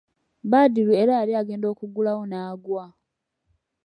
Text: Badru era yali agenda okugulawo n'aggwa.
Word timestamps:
Badru 0.51 0.91
era 1.01 1.13
yali 1.19 1.33
agenda 1.41 1.65
okugulawo 1.73 2.23
n'aggwa. 2.27 2.85